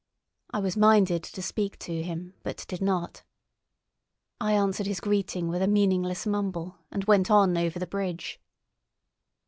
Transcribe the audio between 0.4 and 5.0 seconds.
I was minded to speak to him, but did not. I answered his